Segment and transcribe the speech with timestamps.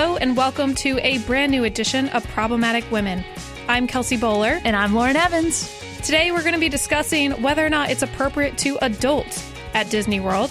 [0.00, 3.22] Hello, and welcome to a brand new edition of Problematic Women.
[3.68, 4.58] I'm Kelsey Bolar.
[4.64, 5.70] And I'm Lauren Evans.
[6.02, 9.44] Today, we're going to be discussing whether or not it's appropriate to adult
[9.74, 10.50] at Disney World,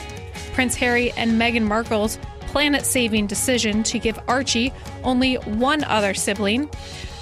[0.54, 4.72] Prince Harry and Meghan Markle's planet saving decision to give Archie
[5.04, 6.70] only one other sibling,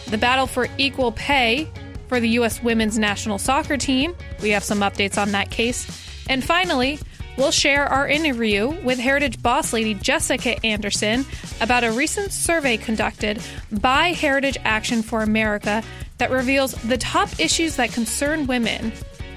[0.07, 1.71] the battle for equal pay
[2.09, 2.61] for the U.S.
[2.61, 4.13] women's national soccer team.
[4.41, 5.87] We have some updates on that case.
[6.27, 6.99] And finally,
[7.37, 11.25] we'll share our interview with Heritage boss lady Jessica Anderson
[11.61, 13.41] about a recent survey conducted
[13.71, 15.83] by Heritage Action for America
[16.17, 18.91] that reveals the top issues that concern women,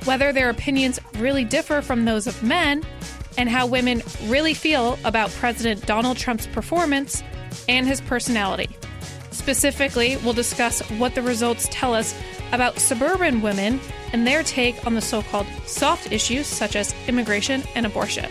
[0.05, 2.83] whether their opinions really differ from those of men,
[3.39, 7.23] and how women really feel about President Donald Trump's performance
[7.69, 8.69] and his personality.
[9.41, 12.15] Specifically, we'll discuss what the results tell us
[12.53, 13.81] about suburban women
[14.13, 18.31] and their take on the so called soft issues such as immigration and abortion.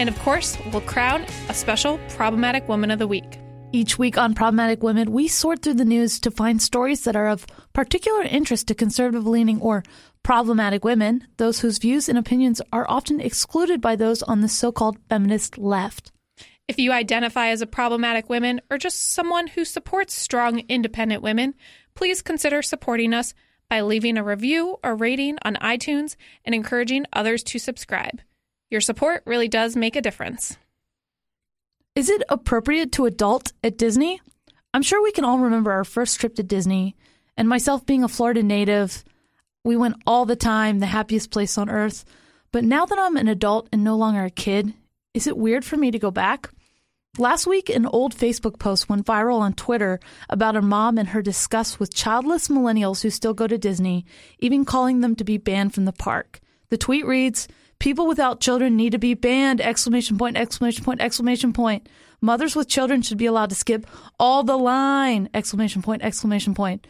[0.00, 3.38] And of course, we'll crown a special Problematic Woman of the Week.
[3.70, 7.28] Each week on Problematic Women, we sort through the news to find stories that are
[7.28, 9.84] of particular interest to conservative leaning or
[10.24, 14.72] problematic women, those whose views and opinions are often excluded by those on the so
[14.72, 16.10] called feminist left.
[16.72, 21.52] If you identify as a problematic woman or just someone who supports strong, independent women,
[21.94, 23.34] please consider supporting us
[23.68, 28.22] by leaving a review or rating on iTunes and encouraging others to subscribe.
[28.70, 30.56] Your support really does make a difference.
[31.94, 34.22] Is it appropriate to adult at Disney?
[34.72, 36.96] I'm sure we can all remember our first trip to Disney,
[37.36, 39.04] and myself being a Florida native,
[39.62, 42.06] we went all the time, the happiest place on earth.
[42.50, 44.72] But now that I'm an adult and no longer a kid,
[45.12, 46.48] is it weird for me to go back?
[47.18, 51.20] Last week, an old Facebook post went viral on Twitter about a mom and her
[51.20, 54.06] disgust with childless millennials who still go to Disney,
[54.38, 56.40] even calling them to be banned from the park.
[56.70, 59.60] The tweet reads, People without children need to be banned!
[59.60, 61.86] Exclamation point, exclamation point, exclamation point.
[62.22, 63.86] Mothers with children should be allowed to skip
[64.18, 65.28] all the line!
[65.34, 66.86] Exclamation point, exclamation point.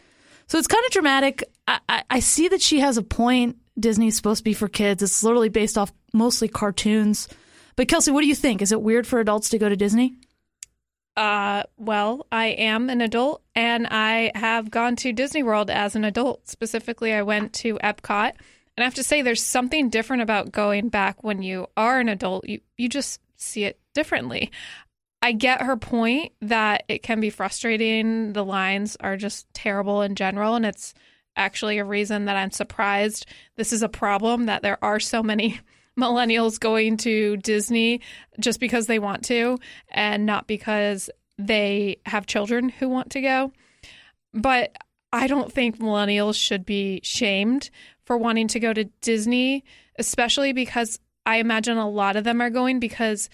[0.47, 1.43] So it's kind of dramatic.
[1.67, 3.57] I, I, I see that she has a point.
[3.77, 5.03] Disney's supposed to be for kids.
[5.03, 7.27] It's literally based off mostly cartoons.
[7.77, 8.61] But Kelsey, what do you think?
[8.61, 10.15] Is it weird for adults to go to Disney?
[11.17, 16.05] Uh, well, I am an adult and I have gone to Disney World as an
[16.05, 16.49] adult.
[16.49, 18.33] Specifically, I went to Epcot.
[18.77, 22.09] And I have to say there's something different about going back when you are an
[22.09, 22.49] adult.
[22.49, 24.51] You you just see it differently.
[25.21, 28.33] I get her point that it can be frustrating.
[28.33, 30.95] The lines are just terrible in general and it's
[31.37, 35.61] actually a reason that I'm surprised this is a problem that there are so many
[35.99, 38.01] millennials going to Disney
[38.41, 39.59] just because they want to
[39.91, 43.53] and not because they have children who want to go.
[44.33, 44.77] But
[45.13, 47.71] I don't think millennials should be shamed
[48.05, 49.65] for wanting to go to Disney,
[49.99, 53.29] especially because I imagine a lot of them are going because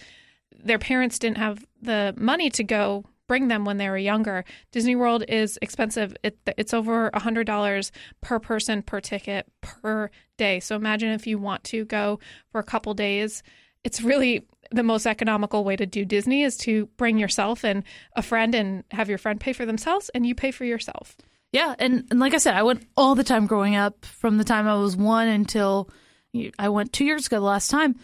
[0.51, 4.43] their parents didn't have the money to go bring them when they were younger.
[4.71, 6.17] Disney World is expensive.
[6.23, 7.91] It, it's over $100
[8.21, 10.59] per person per ticket per day.
[10.59, 12.19] So imagine if you want to go
[12.51, 13.43] for a couple days.
[13.83, 17.83] It's really the most economical way to do Disney is to bring yourself and
[18.15, 21.15] a friend and have your friend pay for themselves and you pay for yourself.
[21.51, 24.43] Yeah, and, and like I said, I went all the time growing up from the
[24.43, 25.89] time I was one until
[26.57, 27.95] I went two years ago the last time.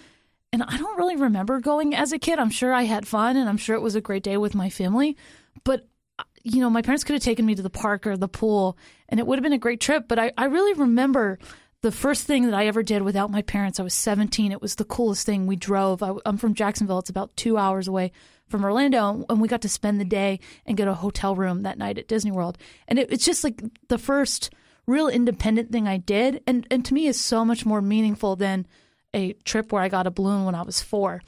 [0.51, 2.39] And I don't really remember going as a kid.
[2.39, 4.69] I'm sure I had fun and I'm sure it was a great day with my
[4.69, 5.17] family.
[5.63, 8.27] But, uh, you know, my parents could have taken me to the park or the
[8.27, 8.77] pool
[9.09, 10.07] and it would have been a great trip.
[10.07, 11.39] But I, I really remember
[11.81, 13.79] the first thing that I ever did without my parents.
[13.79, 14.51] I was 17.
[14.51, 15.45] It was the coolest thing.
[15.45, 16.01] We drove.
[16.01, 16.99] I, am from Jacksonville.
[16.99, 18.11] It's about two hours away
[18.47, 19.25] from Orlando.
[19.29, 22.07] And we got to spend the day and get a hotel room that night at
[22.07, 22.57] Disney World.
[22.87, 24.53] And it, it's just like the first
[24.87, 26.41] real independent thing I did.
[26.47, 28.67] And, and to me is so much more meaningful than–
[29.15, 31.21] a trip where I got a balloon when I was four.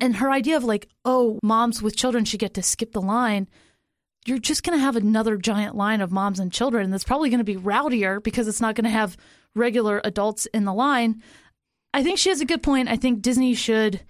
[0.00, 3.48] And her idea of like, oh, moms with children should get to skip the line.
[4.24, 7.38] You're just going to have another giant line of moms and children that's probably going
[7.38, 9.16] to be rowdier because it's not going to have
[9.54, 11.22] regular adults in the line.
[11.94, 12.88] I think she has a good point.
[12.88, 14.00] I think Disney should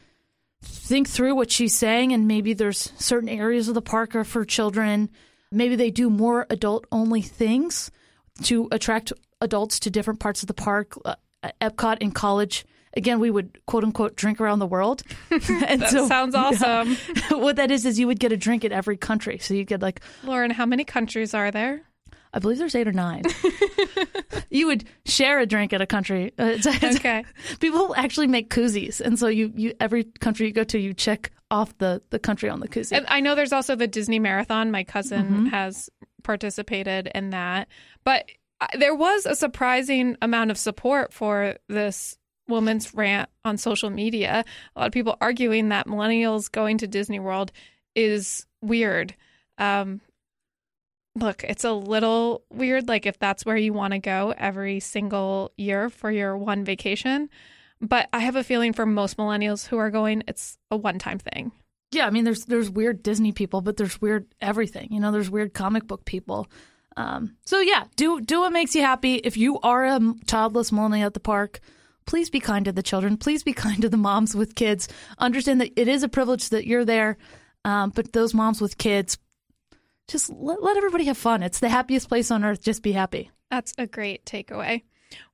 [0.62, 4.44] think through what she's saying, and maybe there's certain areas of the park are for
[4.44, 5.10] children.
[5.50, 7.90] Maybe they do more adult only things
[8.44, 10.94] to attract adults to different parts of the park.
[11.04, 11.16] Uh,
[11.60, 15.02] Epcot in college again, we would quote unquote drink around the world.
[15.30, 16.96] and that so, sounds awesome.
[17.30, 19.38] Yeah, what that is is you would get a drink in every country.
[19.38, 21.82] So you get like Lauren, how many countries are there?
[22.34, 23.24] I believe there's eight or nine.
[24.50, 26.32] you would share a drink at a country.
[26.38, 27.24] Uh, it's, it's, okay.
[27.60, 31.30] People actually make koozies, and so you, you every country you go to, you check
[31.50, 32.96] off the the country on the koozie.
[32.96, 34.70] And I know there's also the Disney Marathon.
[34.70, 35.46] My cousin mm-hmm.
[35.46, 35.90] has
[36.22, 37.68] participated in that,
[38.02, 38.24] but
[38.62, 42.16] uh, there was a surprising amount of support for this
[42.48, 44.44] woman's rant on social media.
[44.74, 47.52] A lot of people arguing that millennials going to Disney World
[47.94, 49.14] is weird.
[49.58, 50.00] Um,
[51.14, 55.52] look, it's a little weird, like if that's where you want to go every single
[55.56, 57.28] year for your one vacation.
[57.80, 61.18] But I have a feeling for most millennials who are going, it's a one time
[61.18, 61.52] thing.
[61.90, 64.88] Yeah, I mean, there's there's weird Disney people, but there's weird everything.
[64.90, 66.48] You know, there's weird comic book people.
[66.96, 69.16] Um, so yeah, do do what makes you happy.
[69.16, 71.60] If you are a childless millennial at the park,
[72.06, 73.16] please be kind to the children.
[73.16, 74.88] Please be kind to the moms with kids.
[75.18, 77.16] Understand that it is a privilege that you're there,
[77.64, 79.18] um, but those moms with kids,
[80.08, 81.42] just let, let everybody have fun.
[81.42, 82.62] It's the happiest place on earth.
[82.62, 83.30] Just be happy.
[83.50, 84.82] That's a great takeaway.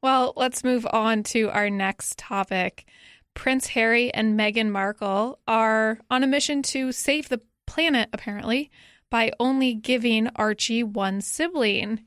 [0.02, 2.86] Well, let's move on to our next topic.
[3.34, 8.70] Prince Harry and Meghan Markle are on a mission to save the planet, apparently,
[9.10, 12.00] by only giving Archie one sibling.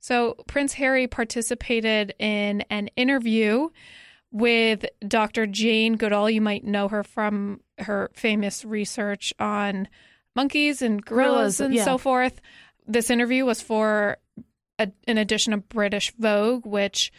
[0.00, 3.68] So, Prince Harry participated in an interview
[4.32, 5.46] with Dr.
[5.46, 6.30] Jane Goodall.
[6.30, 9.86] You might know her from her famous research on
[10.34, 11.84] monkeys and gorillas, and yeah.
[11.84, 12.40] so forth.
[12.86, 14.16] This interview was for
[14.78, 17.12] a, an edition of British Vogue, which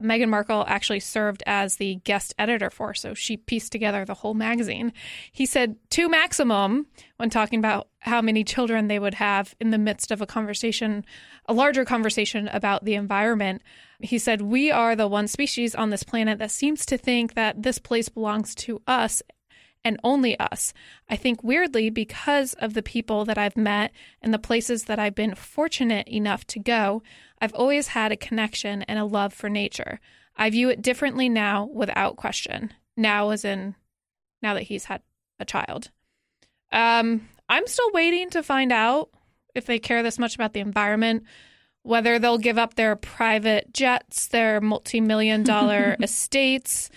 [0.00, 4.34] Meghan Markle actually served as the guest editor for, so she pieced together the whole
[4.34, 4.92] magazine.
[5.30, 6.86] He said two maximum
[7.16, 11.04] when talking about how many children they would have in the midst of a conversation,
[11.46, 13.62] a larger conversation about the environment.
[14.00, 17.62] He said, We are the one species on this planet that seems to think that
[17.62, 19.22] this place belongs to us
[19.84, 20.72] and only us.
[21.08, 25.14] I think weirdly, because of the people that I've met and the places that I've
[25.14, 27.02] been fortunate enough to go,
[27.40, 30.00] I've always had a connection and a love for nature.
[30.36, 32.72] I view it differently now without question.
[32.96, 33.74] Now, as in
[34.42, 35.02] now that he's had
[35.38, 35.90] a child.
[36.72, 39.10] Um, I'm still waiting to find out
[39.54, 41.24] if they care this much about the environment,
[41.82, 46.90] whether they'll give up their private jets, their multi million dollar estates,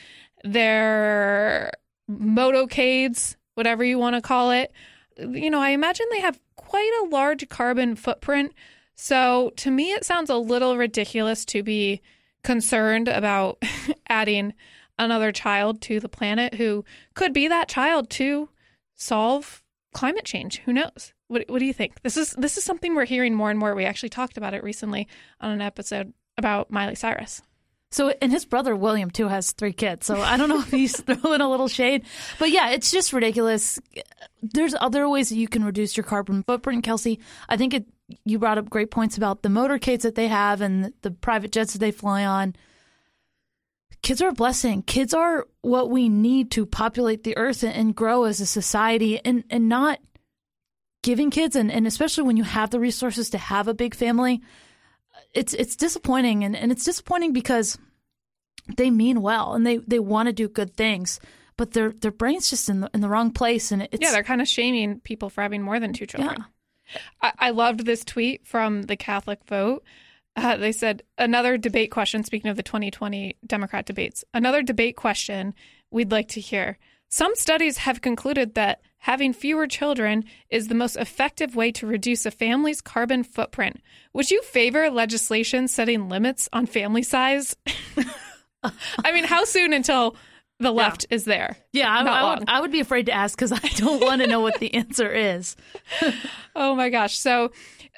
[0.43, 1.71] their
[2.09, 4.71] motorcades, whatever you want to call it.
[5.17, 8.53] You know, I imagine they have quite a large carbon footprint.
[8.95, 12.01] So to me, it sounds a little ridiculous to be
[12.43, 13.61] concerned about
[14.07, 14.53] adding
[14.99, 16.85] another child to the planet who
[17.15, 18.49] could be that child to
[18.95, 19.63] solve
[19.93, 20.59] climate change.
[20.59, 21.13] Who knows?
[21.27, 22.01] What, what do you think?
[22.03, 23.73] This is this is something we're hearing more and more.
[23.73, 25.07] We actually talked about it recently
[25.41, 27.41] on an episode about Miley Cyrus.
[27.93, 30.07] So, and his brother William too has three kids.
[30.07, 32.03] So I don't know if he's throwing a little shade,
[32.39, 33.79] but yeah, it's just ridiculous.
[34.41, 37.19] There's other ways that you can reduce your carbon footprint, Kelsey.
[37.47, 37.85] I think it.
[38.25, 41.73] You brought up great points about the motorcades that they have and the private jets
[41.73, 42.55] that they fly on.
[44.01, 44.81] Kids are a blessing.
[44.81, 49.43] Kids are what we need to populate the earth and, grow as a society, and
[49.49, 49.99] and not
[51.03, 54.41] giving kids and, and especially when you have the resources to have a big family
[55.33, 57.77] it's it's disappointing and, and it's disappointing because
[58.77, 61.19] they mean well and they, they want to do good things
[61.57, 64.23] but their their brain's just in the, in the wrong place and it's yeah they're
[64.23, 66.45] kind of shaming people for having more than two children yeah.
[67.21, 69.83] I, loved this tweet from the catholic vote
[70.35, 75.53] uh, they said another debate question speaking of the 2020 democrat debates another debate question
[75.91, 76.77] we'd like to hear
[77.13, 82.25] some studies have concluded that having fewer children is the most effective way to reduce
[82.25, 83.79] a family's carbon footprint.
[84.13, 87.55] Would you favor legislation setting limits on family size?
[88.63, 90.15] I mean, how soon until
[90.59, 91.15] the left yeah.
[91.15, 91.57] is there?
[91.71, 94.27] Yeah, I, I, would, I would be afraid to ask because I don't want to
[94.27, 95.55] know what the answer is.
[96.55, 97.17] oh my gosh.
[97.17, 97.51] So,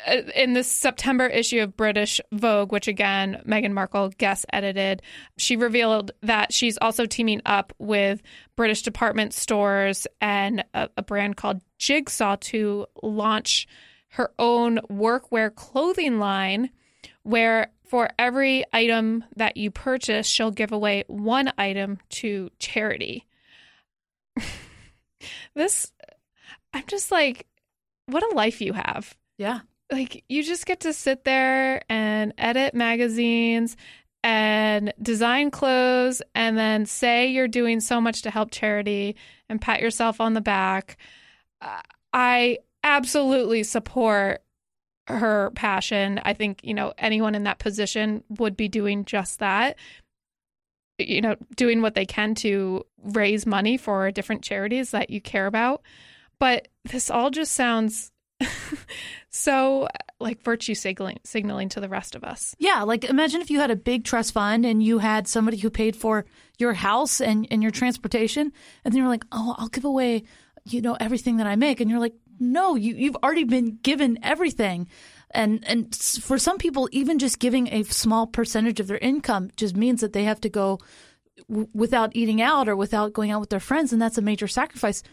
[0.08, 5.02] uh, in this September issue of British Vogue, which again Meghan Markle guest edited,
[5.38, 8.22] she revealed that she's also teaming up with
[8.56, 13.68] British department stores and a, a brand called Jigsaw to launch
[14.10, 16.70] her own workwear clothing line
[17.26, 23.26] where for every item that you purchase, she'll give away one item to charity.
[25.56, 25.92] this,
[26.74, 27.46] I'm just like,
[28.08, 29.16] what a life you have.
[29.38, 29.60] Yeah
[29.92, 33.78] like you just get to sit there and edit magazines
[34.24, 39.16] and design clothes and then say you're doing so much to help charity
[39.50, 40.98] and pat yourself on the back.
[41.62, 44.42] Uh, I absolutely support
[45.08, 46.20] her passion.
[46.24, 49.78] I think, you know, anyone in that position would be doing just that.
[50.98, 55.46] You know, doing what they can to raise money for different charities that you care
[55.46, 55.82] about.
[56.40, 58.12] But this all just sounds
[59.30, 59.88] so
[60.20, 62.56] like virtue signaling signaling to the rest of us.
[62.60, 65.70] Yeah, like imagine if you had a big trust fund and you had somebody who
[65.70, 66.26] paid for
[66.58, 68.52] your house and, and your transportation
[68.84, 70.24] and then you're like, "Oh, I'll give away,
[70.66, 74.20] you know, everything that I make." And you're like, "No, you you've already been given
[74.24, 74.88] everything."
[75.32, 79.76] And and for some people even just giving a small percentage of their income just
[79.76, 80.80] means that they have to go
[81.50, 84.48] w- without eating out or without going out with their friends and that's a major
[84.48, 85.04] sacrifice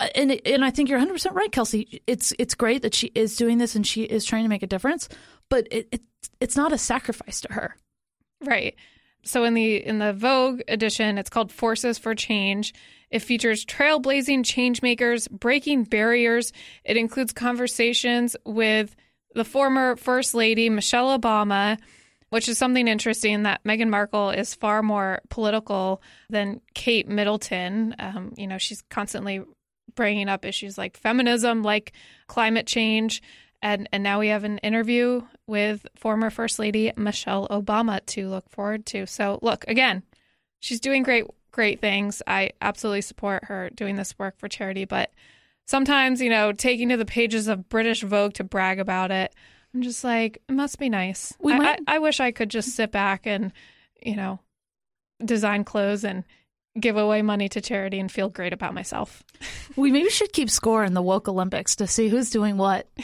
[0.00, 2.02] uh, and and I think you're 100 percent right, Kelsey.
[2.06, 4.66] It's it's great that she is doing this and she is trying to make a
[4.66, 5.08] difference,
[5.48, 6.00] but it, it
[6.40, 7.76] it's not a sacrifice to her.
[8.42, 8.74] Right.
[9.22, 12.72] So in the in the Vogue edition, it's called Forces for Change.
[13.10, 16.52] It features trailblazing changemakers, breaking barriers.
[16.84, 18.94] It includes conversations with
[19.34, 21.78] the former First Lady Michelle Obama,
[22.30, 27.94] which is something interesting that Meghan Markle is far more political than Kate Middleton.
[27.98, 29.42] Um, you know, she's constantly
[29.96, 31.92] bringing up issues like feminism, like
[32.28, 33.22] climate change.
[33.62, 38.48] And, and now we have an interview with former First Lady Michelle Obama to look
[38.48, 39.06] forward to.
[39.06, 40.02] So, look, again,
[40.60, 42.22] she's doing great, great things.
[42.26, 44.84] I absolutely support her doing this work for charity.
[44.84, 45.12] But
[45.66, 49.34] sometimes, you know, taking to the pages of British Vogue to brag about it,
[49.74, 51.32] I'm just like, it must be nice.
[51.38, 53.52] We I, I, I wish I could just sit back and,
[54.02, 54.40] you know,
[55.24, 56.24] design clothes and
[56.78, 59.22] give away money to charity and feel great about myself.
[59.76, 62.88] We maybe should keep score in the woke Olympics to see who's doing what.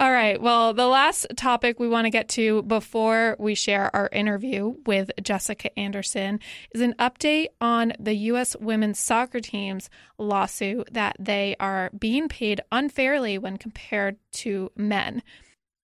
[0.00, 0.40] All right.
[0.40, 5.10] Well, the last topic we want to get to before we share our interview with
[5.20, 6.38] Jessica Anderson
[6.72, 8.54] is an update on the U.S.
[8.60, 15.20] women's soccer team's lawsuit that they are being paid unfairly when compared to men.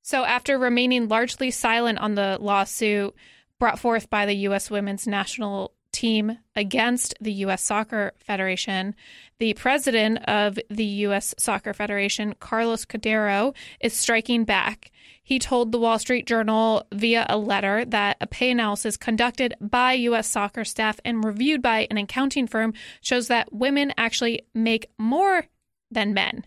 [0.03, 3.17] So, after remaining largely silent on the lawsuit
[3.59, 4.71] brought forth by the U.S.
[4.71, 7.63] women's national team against the U.S.
[7.63, 8.95] Soccer Federation,
[9.39, 11.35] the president of the U.S.
[11.39, 14.91] Soccer Federation, Carlos Cordeiro, is striking back.
[15.23, 19.95] He told the Wall Street Journal via a letter that a pay analysis conducted by
[19.95, 20.29] U.S.
[20.29, 25.47] soccer staff and reviewed by an accounting firm shows that women actually make more
[25.91, 26.45] than men.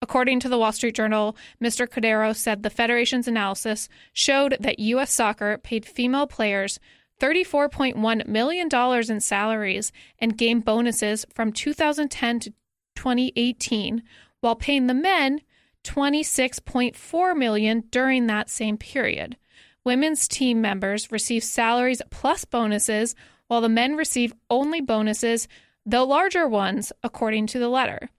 [0.00, 1.86] According to the Wall Street Journal, Mr.
[1.86, 5.12] Cordeiro said the Federation's analysis showed that U.S.
[5.12, 6.78] soccer paid female players
[7.20, 8.68] $34.1 million
[9.10, 12.50] in salaries and game bonuses from 2010 to
[12.94, 14.02] 2018,
[14.40, 15.40] while paying the men
[15.84, 19.36] 26.4 million during that same period.
[19.84, 23.14] Women's team members receive salaries plus bonuses,
[23.46, 25.46] while the men receive only bonuses,
[25.84, 28.10] though larger ones, according to the letter.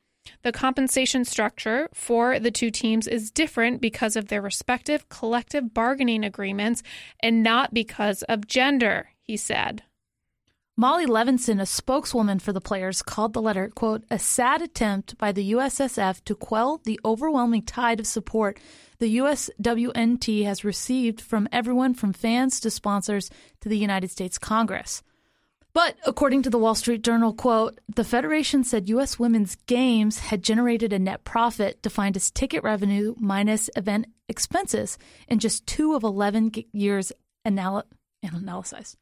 [0.44, 6.24] The compensation structure for the two teams is different because of their respective collective bargaining
[6.24, 6.84] agreements
[7.22, 9.84] and not because of gender, he said.
[10.80, 15.32] Molly Levinson, a spokeswoman for the players, called the letter, quote, a sad attempt by
[15.32, 18.60] the USSF to quell the overwhelming tide of support
[19.00, 25.02] the USWNT has received from everyone from fans to sponsors to the United States Congress.
[25.78, 29.20] But according to the Wall Street Journal, quote, the Federation said U.S.
[29.20, 35.38] women's games had generated a net profit defined as ticket revenue minus event expenses in
[35.38, 37.12] just two of 11 years
[37.46, 37.84] anal-
[38.24, 38.98] analyzed.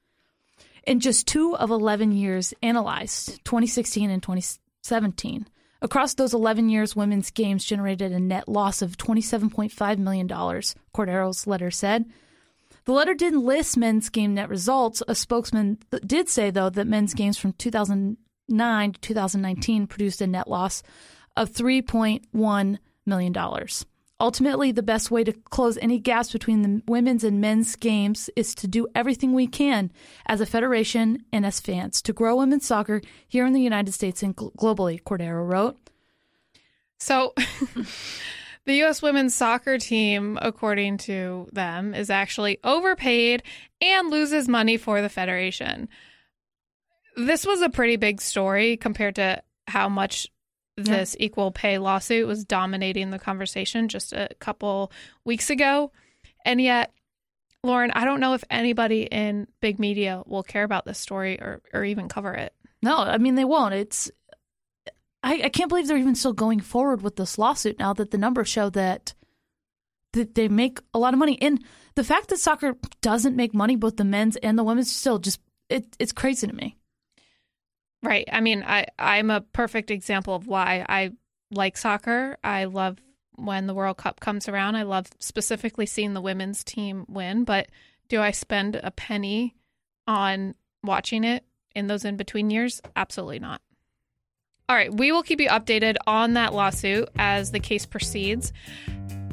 [0.85, 5.47] In just two of 11 years analyzed, 2016 and 2017.
[5.81, 11.71] Across those 11 years, women's games generated a net loss of $27.5 million, Cordeiro's letter
[11.71, 12.03] said.
[12.85, 15.01] The letter didn't list men's game net results.
[15.07, 20.47] A spokesman did say, though, that men's games from 2009 to 2019 produced a net
[20.47, 20.83] loss
[21.35, 23.35] of $3.1 million.
[24.19, 28.55] Ultimately, the best way to close any gaps between the women's and men's games is
[28.55, 29.91] to do everything we can
[30.25, 34.23] as a federation and as fans to grow women's soccer here in the United States
[34.23, 35.77] and globally, Cordeiro wrote.
[36.97, 37.33] So,
[38.65, 39.01] the U.S.
[39.01, 43.43] women's soccer team, according to them, is actually overpaid
[43.81, 45.87] and loses money for the Federation.
[47.15, 50.27] This was a pretty big story compared to how much
[50.77, 54.91] this equal pay lawsuit was dominating the conversation just a couple
[55.23, 55.91] weeks ago.
[56.43, 56.91] And yet,
[57.63, 61.61] Lauren, I don't know if anybody in big media will care about this story or,
[61.73, 62.53] or even cover it.
[62.81, 63.73] No, I mean they won't.
[63.73, 64.11] It's
[65.25, 68.17] I, I can't believe they're even still going forward with this lawsuit now that the
[68.17, 69.15] numbers show that
[70.13, 71.37] that they make a lot of money.
[71.41, 71.61] And
[71.95, 75.41] the fact that soccer doesn't make money, both the men's and the women's, still just
[75.67, 76.77] it, it's crazy to me.
[78.03, 78.29] Right.
[78.31, 81.11] I mean, I I'm a perfect example of why I
[81.51, 82.37] like soccer.
[82.43, 82.99] I love
[83.35, 84.75] when the World Cup comes around.
[84.75, 87.67] I love specifically seeing the women's team win, but
[88.09, 89.55] do I spend a penny
[90.05, 90.53] on
[90.83, 92.79] watching it in those in between years?
[92.95, 93.59] Absolutely not.
[94.67, 98.51] All right, we will keep you updated on that lawsuit as the case proceeds.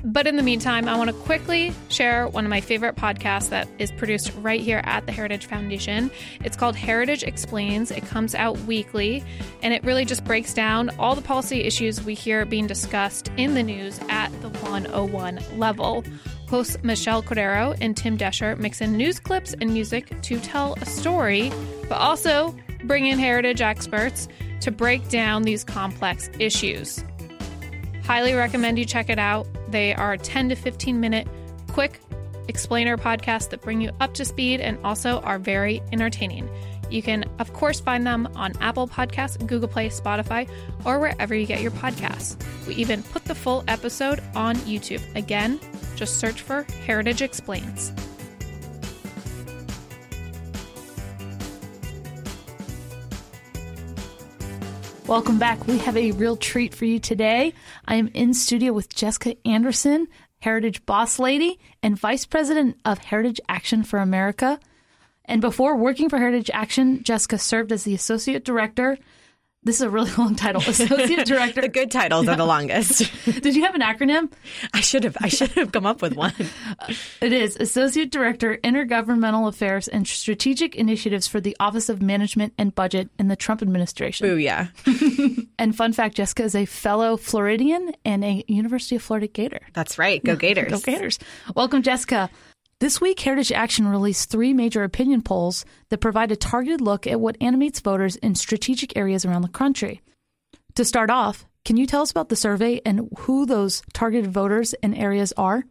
[0.05, 3.67] But in the meantime, I want to quickly share one of my favorite podcasts that
[3.79, 6.11] is produced right here at the Heritage Foundation.
[6.45, 7.91] It's called Heritage Explains.
[7.91, 9.25] It comes out weekly,
[9.63, 13.55] and it really just breaks down all the policy issues we hear being discussed in
[13.55, 16.05] the news at the 101 level.
[16.51, 20.85] Hosts Michelle Cordero and Tim Doescher mix in news clips and music to tell a
[20.85, 21.51] story,
[21.89, 24.29] but also bring in heritage experts
[24.63, 27.05] to break down these complex issues.
[28.05, 29.47] Highly recommend you check it out.
[29.69, 31.29] They are 10 to 15 minute
[31.69, 32.01] quick
[32.49, 36.49] explainer podcasts that bring you up to speed and also are very entertaining.
[36.91, 40.49] You can, of course, find them on Apple Podcasts, Google Play, Spotify,
[40.85, 42.37] or wherever you get your podcasts.
[42.67, 45.03] We even put the full episode on YouTube.
[45.17, 45.59] Again,
[45.97, 47.93] just search for Heritage Explains.
[55.13, 55.67] Welcome back.
[55.67, 57.53] We have a real treat for you today.
[57.85, 60.09] I am in studio with Jessica Anderson,
[60.41, 64.59] Heritage Boss Lady and Vice President of Heritage Action for America.
[65.27, 68.97] And before working for Heritage Action, Jessica served as the Associate Director.
[69.65, 70.61] This is a really long title.
[70.63, 71.61] Associate Director.
[71.61, 73.11] the good titles are the longest.
[73.25, 74.33] Did you have an acronym?
[74.75, 75.17] I should have.
[75.21, 76.33] I should have come up with one.
[76.81, 82.55] Uh, it is Associate Director, Intergovernmental Affairs and Strategic Initiatives for the Office of Management
[82.59, 84.27] and Budget in the Trump administration.
[84.27, 85.47] Booyah.
[85.59, 89.61] And fun fact Jessica is a fellow Floridian and a University of Florida Gator.
[89.75, 90.23] That's right.
[90.25, 90.73] Go Gators.
[90.73, 91.19] Go Gators.
[91.55, 92.31] Welcome, Jessica.
[92.83, 97.21] This week, Heritage Action released three major opinion polls that provide a targeted look at
[97.21, 100.01] what animates voters in strategic areas around the country.
[100.75, 104.75] To start off, can you tell us about the survey and who those targeted voters
[104.83, 105.63] and areas are?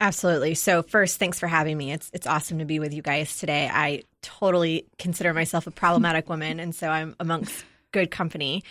[0.00, 0.54] Absolutely.
[0.54, 1.90] So first, thanks for having me.
[1.90, 3.68] It's it's awesome to be with you guys today.
[3.68, 8.62] I totally consider myself a problematic woman, and so I'm amongst good company.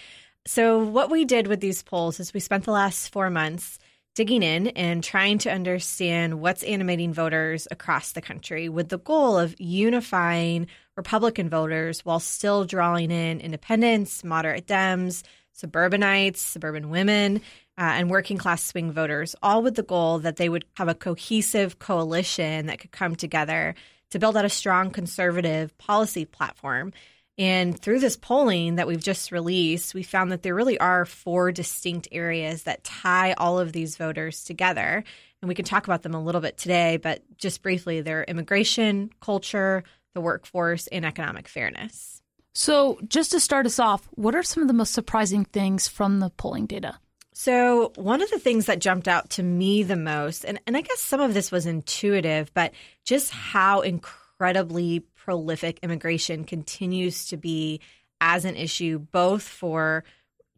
[0.47, 3.79] So what we did with these polls is we spent the last four months
[4.15, 9.37] digging in and trying to understand what's animating voters across the country with the goal
[9.37, 17.41] of unifying Republican voters while still drawing in independents, moderate Dems, suburbanites, suburban women,
[17.77, 20.95] uh, and working class swing voters, all with the goal that they would have a
[20.95, 23.75] cohesive coalition that could come together
[24.11, 26.93] to build out a strong conservative policy platform.
[27.37, 31.51] And through this polling that we've just released, we found that there really are four
[31.51, 35.03] distinct areas that tie all of these voters together.
[35.41, 39.11] And we can talk about them a little bit today, but just briefly, they're immigration,
[39.19, 42.21] culture, the workforce, and economic fairness.
[42.53, 46.21] So, just to start us off, what are some of the most surprising things from
[46.21, 46.97] the polling data?
[47.33, 50.81] So, one of the things that jumped out to me the most, and, and I
[50.81, 52.71] guess some of this was intuitive, but
[53.03, 57.81] just how incredibly prolific immigration continues to be
[58.21, 60.03] as an issue, both for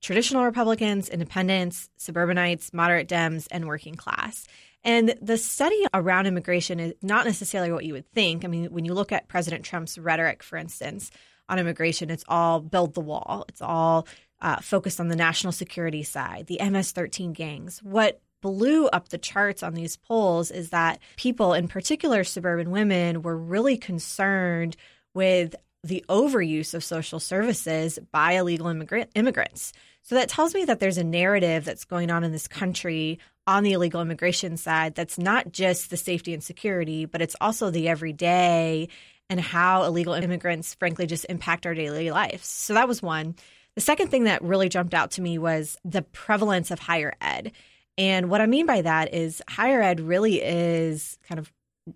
[0.02, 4.46] traditional Republicans, independents, suburbanites, moderate Dems, and working class.
[4.84, 8.44] And the study around immigration is not necessarily what you would think.
[8.44, 11.12] I mean, when you look at President Trump's rhetoric, for instance,
[11.48, 13.46] on immigration, it's all build the wall.
[13.48, 14.06] It's all
[14.42, 17.82] uh, focused on the national security side, the MS 13 gangs.
[17.82, 23.22] What blew up the charts on these polls is that people, in particular suburban women,
[23.22, 24.76] were really concerned
[25.14, 29.74] with the overuse of social services by illegal immigrant- immigrants.
[30.02, 33.64] So that tells me that there's a narrative that's going on in this country on
[33.64, 37.88] the illegal immigration side that's not just the safety and security, but it's also the
[37.88, 38.90] everyday
[39.30, 42.48] and how illegal immigrants, frankly, just impact our daily lives.
[42.48, 43.36] So that was one.
[43.76, 47.52] The second thing that really jumped out to me was the prevalence of higher ed.
[47.98, 51.52] And what I mean by that is higher ed really is kind of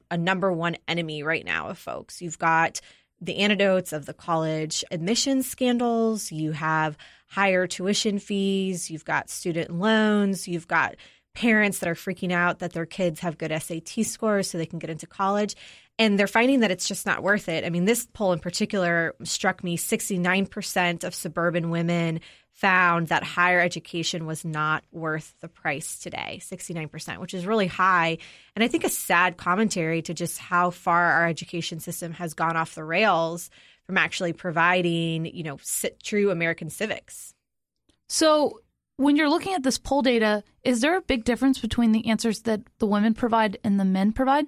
[0.09, 2.21] a number one enemy right now of folks.
[2.21, 2.81] You've got
[3.19, 9.71] the antidotes of the college admissions scandals, you have higher tuition fees, you've got student
[9.71, 10.95] loans, you've got
[11.35, 14.79] parents that are freaking out that their kids have good SAT scores so they can
[14.79, 15.55] get into college.
[15.99, 17.63] And they're finding that it's just not worth it.
[17.63, 22.21] I mean, this poll in particular struck me 69% of suburban women
[22.53, 28.17] found that higher education was not worth the price today 69% which is really high.
[28.55, 32.57] And i think a sad commentary to just how far our education system has gone
[32.57, 33.49] off the rails
[33.85, 35.57] from actually providing you know
[36.03, 37.33] true american civics.
[38.09, 38.59] So
[38.97, 42.41] when you're looking at this poll data is there a big difference between the answers
[42.41, 44.45] that the women provide and the men provide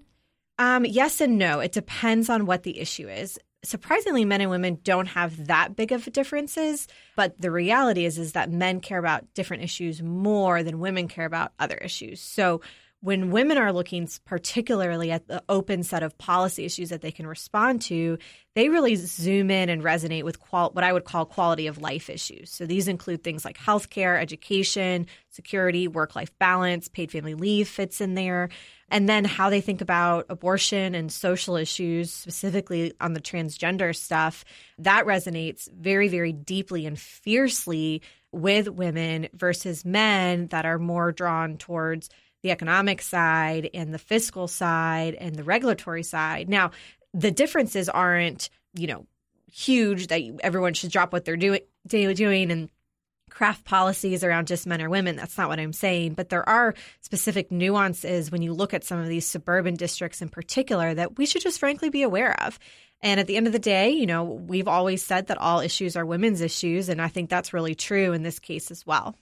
[0.60, 1.60] um, yes and no.
[1.60, 5.92] It depends on what the issue is surprisingly men and women don't have that big
[5.92, 10.80] of differences but the reality is is that men care about different issues more than
[10.80, 12.62] women care about other issues so
[13.04, 17.28] when women are looking particularly at the open set of policy issues that they can
[17.28, 18.18] respond to,
[18.56, 22.10] they really zoom in and resonate with qual- what I would call quality of life
[22.10, 22.50] issues.
[22.50, 28.00] So these include things like healthcare, education, security, work life balance, paid family leave fits
[28.00, 28.48] in there,
[28.94, 34.46] and then how they think about abortion and social issues, specifically on the transgender stuff.
[34.78, 41.58] That resonates very, very deeply and fiercely with women versus men that are more drawn
[41.58, 42.12] towards
[42.44, 46.48] the economic side and the fiscal side and the regulatory side.
[46.48, 46.70] Now,
[47.16, 49.08] the differences aren't, you know,
[49.52, 52.70] huge that everyone should drop what they're doing daily doing and
[53.34, 55.16] craft policies around just men or women.
[55.16, 56.14] That's not what I'm saying.
[56.14, 60.30] But there are specific nuances when you look at some of these suburban districts in
[60.30, 62.60] particular that we should just frankly be aware of.
[63.02, 65.98] And at the end of the day, you know, we've always said that all issues
[65.98, 66.90] are women's issues.
[66.90, 69.18] And I think that's really true in this case as well.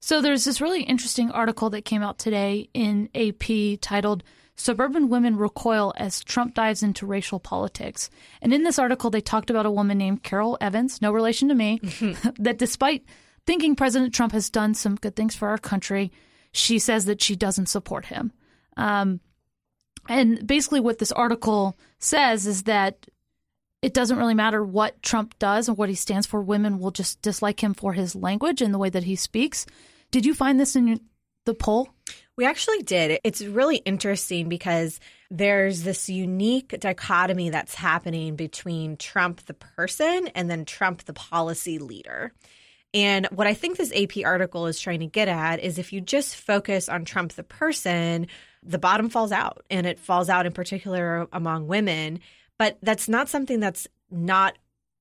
[0.00, 4.22] So there's this really interesting article that came out today in AP titled
[4.56, 8.10] Suburban Women Recoil as Trump Dives into Racial Politics.
[8.40, 11.54] And in this article, they talked about a woman named Carol Evans, no relation to
[11.54, 11.80] me,
[12.38, 13.04] that despite
[13.50, 16.12] thinking President Trump has done some good things for our country,
[16.52, 18.30] she says that she doesn't support him.
[18.76, 19.18] Um,
[20.08, 23.08] and basically, what this article says is that
[23.82, 26.40] it doesn't really matter what Trump does and what he stands for.
[26.40, 29.66] Women will just dislike him for his language and the way that he speaks.
[30.12, 31.00] Did you find this in
[31.44, 31.88] the poll?
[32.36, 33.18] We actually did.
[33.24, 40.48] It's really interesting because there's this unique dichotomy that's happening between Trump the person and
[40.48, 42.32] then Trump the policy leader.
[42.92, 46.00] And what I think this AP article is trying to get at is if you
[46.00, 48.26] just focus on Trump the person,
[48.62, 52.20] the bottom falls out and it falls out in particular among women.
[52.58, 54.58] But that's not something that's not,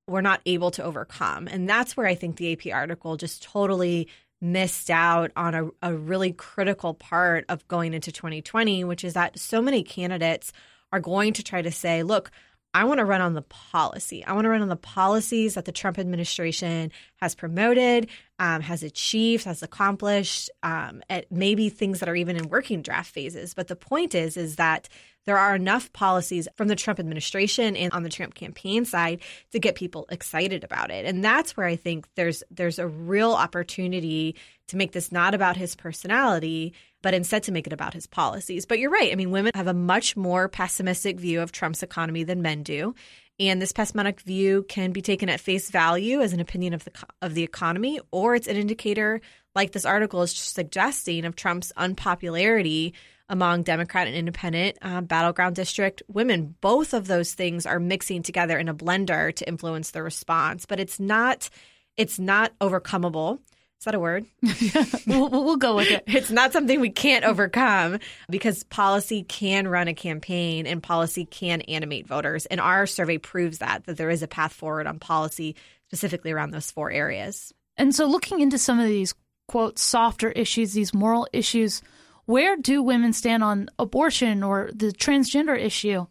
[0.08, 1.48] we're not able to overcome.
[1.48, 4.08] And that's where I think the AP article just totally
[4.42, 9.38] missed out on a, a really critical part of going into 2020, which is that
[9.38, 10.54] so many candidates
[10.92, 12.32] are going to try to say, look,
[12.74, 14.24] I want to run on the policy.
[14.24, 18.84] I want to run on the policies that the Trump administration has promoted, um, has
[18.84, 21.02] achieved, has accomplished, um,
[21.32, 23.56] maybe things that are even in working draft phases.
[23.56, 24.88] But the point is, is that
[25.26, 29.20] there are enough policies from the Trump administration and on the Trump campaign side
[29.52, 31.06] to get people excited about it.
[31.06, 34.36] And that's where I think there's there's a real opportunity
[34.70, 38.66] to make this not about his personality, but instead to make it about his policies.
[38.66, 39.12] But you're right.
[39.12, 42.96] I mean, women have a much more pessimistic view of Trump's economy than men do.
[43.40, 46.92] And this pessimistic view can be taken at face value as an opinion of the
[47.22, 49.22] of the economy, or it's an indicator,
[49.56, 52.94] like this article is suggesting, of Trump's unpopularity
[53.30, 56.56] among Democrat and Independent uh, battleground district women.
[56.60, 60.80] Both of those things are mixing together in a blender to influence the response, but
[60.80, 61.50] it's not
[61.96, 63.40] it's not overcomable.
[63.80, 64.26] Is that a word?
[65.08, 66.04] we'll, we'll go with it.
[66.08, 71.62] It's not something we can't overcome because policy can run a campaign and policy can
[71.62, 72.46] animate voters.
[72.46, 75.56] And our survey proves that, that there is a path forward on policy
[75.88, 77.54] specifically around those four areas.
[77.78, 79.16] And so, looking into some of these,
[79.48, 81.82] quote, softer issues, these moral issues,
[82.26, 86.06] where do women stand on abortion or the transgender issue?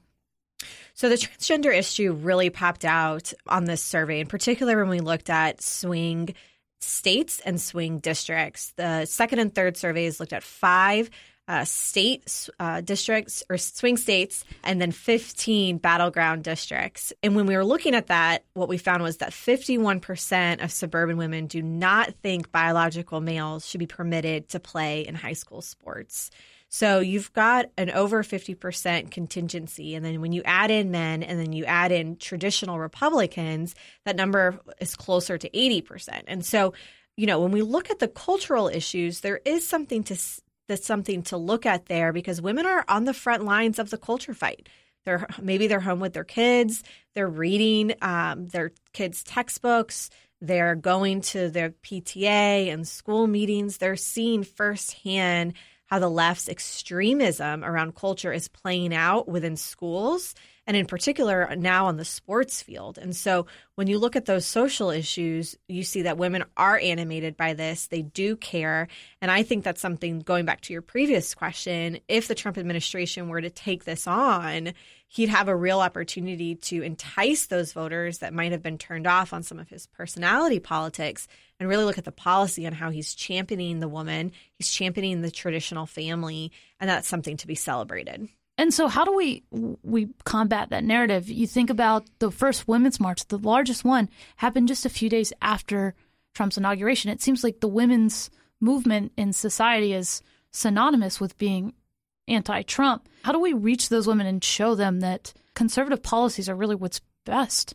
[0.94, 5.30] So the transgender issue really popped out on this survey, in particular when we looked
[5.30, 6.34] at swing
[6.80, 8.72] states and swing districts.
[8.76, 11.10] The second and third surveys looked at five
[11.48, 17.12] uh, state uh, districts or swing states and then 15 battleground districts.
[17.22, 21.16] And when we were looking at that, what we found was that 51% of suburban
[21.16, 26.30] women do not think biological males should be permitted to play in high school sports.
[26.68, 29.94] So you've got an over 50% contingency.
[29.94, 34.16] And then when you add in men and then you add in traditional Republicans, that
[34.16, 36.24] number is closer to 80%.
[36.26, 36.74] And so,
[37.16, 40.16] you know, when we look at the cultural issues, there is something to
[40.68, 43.96] that's something to look at there because women are on the front lines of the
[43.96, 44.68] culture fight.
[45.06, 51.22] They're maybe they're home with their kids, they're reading um, their kids' textbooks, they're going
[51.22, 53.78] to their PTA and school meetings.
[53.78, 55.54] They're seeing firsthand
[55.88, 60.34] how the left's extremism around culture is playing out within schools
[60.66, 62.98] and in particular now on the sports field.
[62.98, 67.38] And so when you look at those social issues, you see that women are animated
[67.38, 67.86] by this.
[67.86, 68.88] They do care.
[69.22, 73.28] And I think that's something going back to your previous question, if the Trump administration
[73.28, 74.74] were to take this on,
[75.08, 79.32] he'd have a real opportunity to entice those voters that might have been turned off
[79.32, 81.26] on some of his personality politics
[81.58, 85.30] and really look at the policy on how he's championing the woman, he's championing the
[85.30, 88.28] traditional family, and that's something to be celebrated.
[88.58, 89.44] And so, how do we
[89.82, 91.28] we combat that narrative?
[91.28, 95.32] You think about the first women's march, the largest one, happened just a few days
[95.40, 95.94] after
[96.34, 97.10] Trump's inauguration.
[97.10, 101.72] It seems like the women's movement in society is synonymous with being
[102.28, 103.08] anti-Trump.
[103.22, 107.00] How do we reach those women and show them that conservative policies are really what's
[107.24, 107.74] best?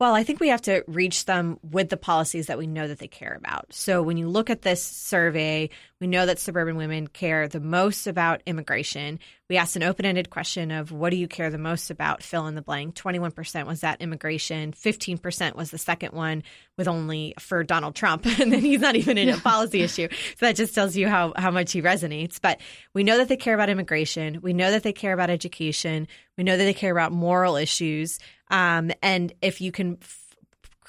[0.00, 2.98] Well, I think we have to reach them with the policies that we know that
[3.00, 3.66] they care about.
[3.74, 5.68] So when you look at this survey,
[6.00, 9.18] we know that suburban women care the most about immigration.
[9.50, 12.22] We asked an open ended question of what do you care the most about?
[12.22, 12.94] Fill in the blank.
[12.94, 16.44] 21% was that immigration, 15% was the second one,
[16.78, 18.26] with only for Donald Trump.
[18.38, 20.06] and then he's not even in a policy issue.
[20.38, 22.40] So that just tells you how, how much he resonates.
[22.40, 22.60] But
[22.94, 24.38] we know that they care about immigration.
[24.40, 26.06] We know that they care about education.
[26.38, 28.20] We know that they care about moral issues.
[28.52, 29.98] Um, and if you can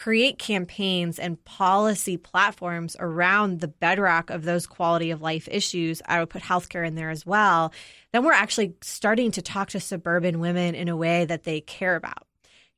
[0.02, 6.20] create campaigns and policy platforms around the bedrock of those quality of life issues, I
[6.20, 7.72] would put healthcare in there as well,
[8.12, 11.96] then we're actually starting to talk to suburban women in a way that they care
[11.96, 12.26] about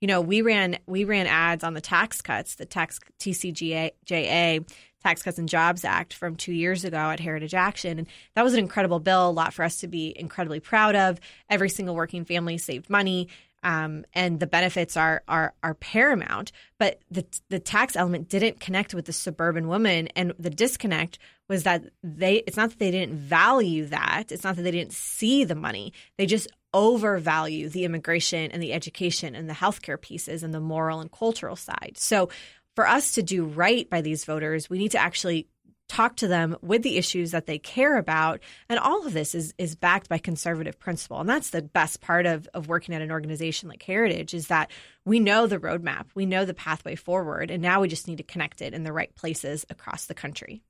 [0.02, 4.66] you know, we ran we ran ads on the tax cuts, the tax TCJA
[5.02, 8.52] Tax Cuts and Jobs Act from two years ago at Heritage Action, and that was
[8.52, 11.22] an incredible bill, a lot for us to be incredibly proud of.
[11.50, 13.30] Every single working family saved money.
[13.64, 16.52] Um, and the benefits are are are paramount.
[16.78, 21.64] But the the tax element didn't connect with the suburban woman, and the disconnect was
[21.64, 22.36] that they.
[22.48, 24.26] It's not that they didn't value that.
[24.32, 25.94] It's not that they didn't see the money.
[26.18, 31.00] They just overvalue the immigration and the education and the healthcare pieces and the moral
[31.00, 31.94] and cultural side.
[31.96, 32.30] So
[32.76, 35.48] for us to do right by these voters, we need to actually
[35.88, 38.40] talk to them with the issues that they care about.
[38.70, 41.20] And all of this is is backed by conservative principle.
[41.20, 44.72] And that's the best part of, of working at an organization like Heritage is that
[45.06, 48.24] we know the roadmap, we know the pathway forward, and now we just need to
[48.24, 50.62] connect it in the right places across the country.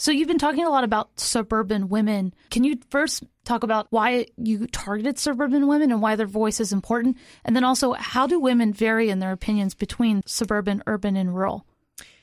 [0.00, 2.32] So you've been talking a lot about suburban women.
[2.50, 6.72] Can you first talk about why you targeted suburban women and why their voice is
[6.72, 7.18] important?
[7.44, 11.66] And then also how do women vary in their opinions between suburban, urban, and rural?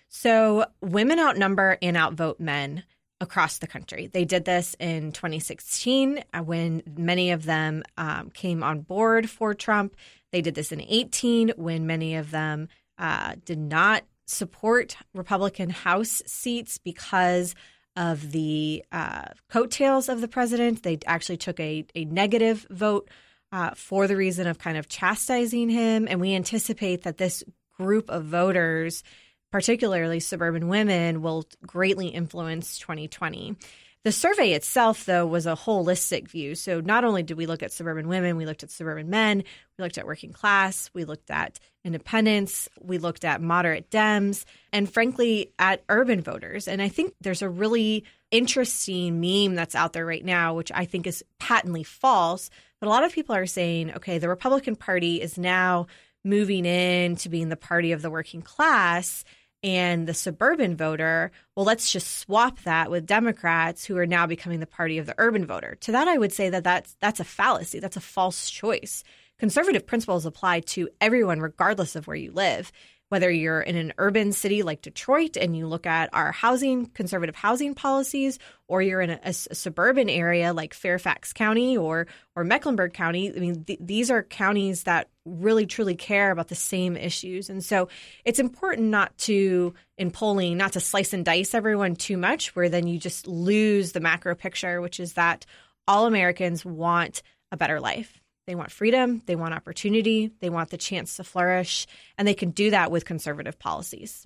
[0.10, 2.84] So women outnumber and outvote men
[3.20, 4.08] across the country.
[4.08, 9.54] They did this in 2016 uh, when many of them um, came on board for
[9.54, 9.96] Trump.
[10.32, 12.67] They did this in 18 when many of them
[12.98, 17.56] uh, did not support Republican House seats because
[17.96, 20.84] of the uh, coattails of the president.
[20.84, 23.10] They actually took a, a negative vote
[23.52, 26.08] uh, for the reason of kind of chastising him.
[26.08, 27.43] And we anticipate that this
[27.78, 29.04] group of voters,
[29.51, 33.55] particularly suburban women, will greatly influence 2020.
[34.03, 36.55] The survey itself, though, was a holistic view.
[36.55, 39.43] So not only did we look at suburban women, we looked at suburban men,
[39.77, 44.89] we looked at working class, we looked at independents, we looked at moderate Dems, and
[44.89, 46.69] frankly, at urban voters.
[46.69, 50.86] And I think there's a really interesting meme that's out there right now, which I
[50.86, 52.49] think is patently false.
[52.79, 55.88] But a lot of people are saying, okay, the Republican Party is now
[56.27, 59.23] moving in to being the party of the working class
[59.63, 64.59] and the suburban voter, well, let's just swap that with Democrats who are now becoming
[64.59, 65.75] the party of the urban voter.
[65.81, 67.79] To that, I would say that that's, that's a fallacy.
[67.79, 69.03] That's a false choice.
[69.39, 72.71] Conservative principles apply to everyone, regardless of where you live
[73.09, 77.35] whether you're in an urban city like Detroit and you look at our housing, conservative
[77.35, 78.37] housing policies,
[78.67, 83.33] or you're in a, a suburban area like Fairfax County or or Mecklenburg County.
[83.35, 87.63] I mean, th- these are counties that really truly care about the same issues, and
[87.63, 87.89] so
[88.25, 92.69] it's important not to in polling not to slice and dice everyone too much, where
[92.69, 95.45] then you just lose the macro picture, which is that
[95.87, 98.21] all Americans want a better life.
[98.45, 101.85] They want freedom, they want opportunity, they want the chance to flourish,
[102.17, 104.25] and they can do that with conservative policies.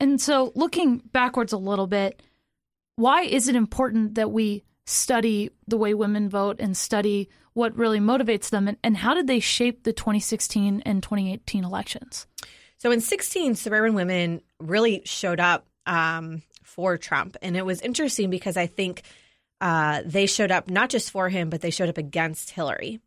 [0.00, 2.20] And so, looking backwards a little bit,
[2.96, 8.00] why is it important that we study the way women vote and study what really
[8.00, 8.68] motivates them?
[8.68, 12.26] And, and how did they shape the 2016 and 2018 elections?
[12.76, 17.38] So, in 16, suburban women really showed up um, for Trump.
[17.40, 19.04] And it was interesting because I think
[19.62, 23.00] uh, they showed up not just for him, but they showed up against Hillary.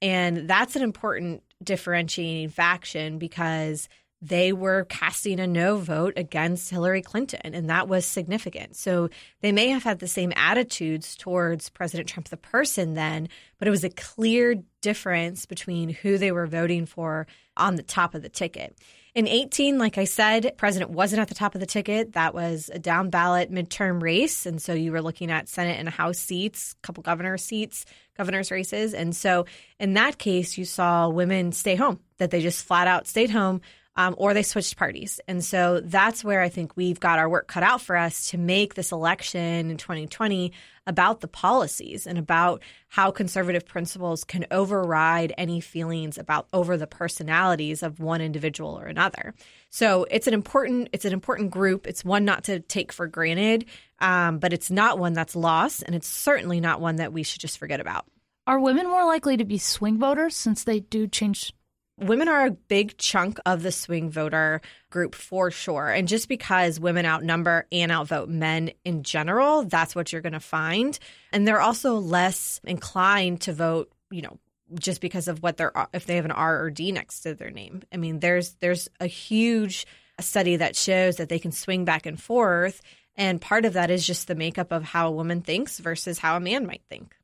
[0.00, 3.88] And that's an important differentiating faction because
[4.22, 8.74] they were casting a no vote against Hillary Clinton, and that was significant.
[8.76, 9.10] So
[9.42, 13.70] they may have had the same attitudes towards President Trump, the person, then, but it
[13.70, 17.26] was a clear difference between who they were voting for
[17.56, 18.76] on the top of the ticket.
[19.14, 22.12] In 18, like I said, president wasn't at the top of the ticket.
[22.12, 24.44] That was a down ballot midterm race.
[24.44, 28.50] And so you were looking at Senate and House seats, a couple governor seats, governor's
[28.50, 28.92] races.
[28.92, 29.46] And so
[29.80, 33.62] in that case, you saw women stay home, that they just flat out stayed home
[33.96, 35.20] um, or they switched parties.
[35.26, 38.38] And so that's where I think we've got our work cut out for us to
[38.38, 40.52] make this election in 2020
[40.86, 46.86] about the policies and about how conservative principles can override any feelings about over the
[46.86, 49.34] personalities of one individual or another.
[49.70, 51.86] So it's an important it's an important group.
[51.86, 53.64] It's one not to take for granted,
[53.98, 57.40] um, but it's not one that's lost, and it's certainly not one that we should
[57.40, 58.06] just forget about.
[58.46, 61.52] Are women more likely to be swing voters since they do change
[61.98, 65.88] women are a big chunk of the swing voter group for sure.
[65.88, 70.40] And just because women outnumber and outvote men in general, that's what you're going to
[70.40, 70.98] find.
[71.32, 74.38] And they're also less inclined to vote, you know,
[74.78, 77.50] just because of what they're if they have an R or D next to their
[77.50, 77.82] name.
[77.92, 79.86] I mean, there's there's a huge
[80.20, 82.82] study that shows that they can swing back and forth
[83.16, 86.36] and part of that is just the makeup of how a woman thinks versus how
[86.36, 87.16] a man might think.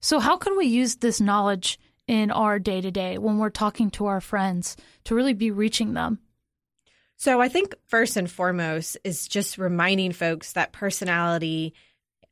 [0.00, 3.90] So how can we use this knowledge in our day to day when we're talking
[3.90, 6.20] to our friends to really be reaching them?
[7.16, 11.74] So I think first and foremost is just reminding folks that personality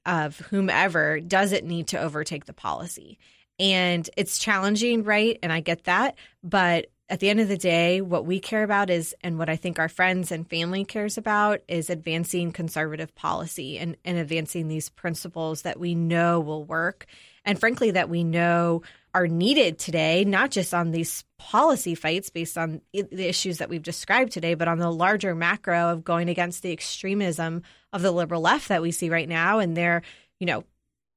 [0.05, 3.19] of whomever doesn't need to overtake the policy.
[3.59, 5.39] And it's challenging, right?
[5.43, 6.17] And I get that.
[6.43, 9.57] But at the end of the day, what we care about is, and what I
[9.57, 14.89] think our friends and family cares about is advancing conservative policy and, and advancing these
[14.89, 17.07] principles that we know will work.
[17.45, 18.83] And frankly, that we know
[19.15, 23.83] are needed today, not just on these policy fights based on the issues that we've
[23.83, 28.41] described today, but on the larger macro of going against the extremism of the liberal
[28.41, 30.03] left that we see right now and their,
[30.41, 30.65] you know,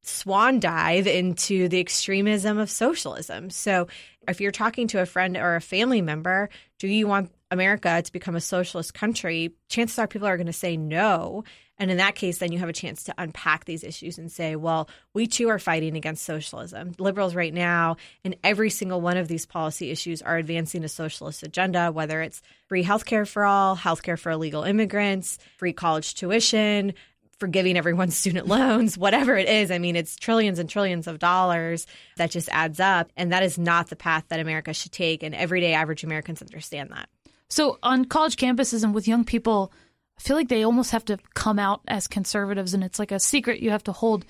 [0.04, 3.50] swan dive into the extremism of socialism.
[3.50, 3.88] So,
[4.28, 8.12] if you're talking to a friend or a family member, do you want America to
[8.12, 9.54] become a socialist country?
[9.70, 11.44] Chances are people are going to say no.
[11.80, 14.56] And in that case, then you have a chance to unpack these issues and say,
[14.56, 16.94] well, we too are fighting against socialism.
[16.98, 21.44] Liberals right now, in every single one of these policy issues, are advancing a socialist
[21.44, 26.94] agenda, whether it's free healthcare for all, healthcare for illegal immigrants, free college tuition,
[27.40, 29.70] forgiving everyone's student loans, whatever it is.
[29.70, 31.86] I mean, it's trillions and trillions of dollars
[32.18, 33.12] that just adds up.
[33.16, 35.22] And that is not the path that America should take.
[35.22, 37.08] And everyday average Americans understand that.
[37.50, 39.72] So, on college campuses and with young people,
[40.18, 43.20] I feel like they almost have to come out as conservatives and it's like a
[43.20, 44.26] secret you have to hold.